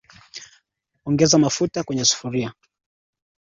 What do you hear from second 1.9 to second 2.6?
sufuria